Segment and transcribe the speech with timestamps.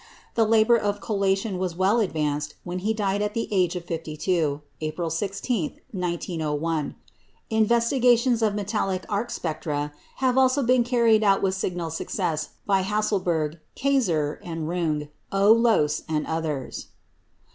[0.33, 4.17] The labour of collation was well advanced when he died at the age of fifty
[4.17, 6.95] two, April 16, 1901.
[7.51, 13.59] Investigations of metallic arc spectra have also been carried out with signal success by Hasselberg,
[13.75, 15.53] Kayser and Runge, O.
[15.53, 16.87] Lohse, and others.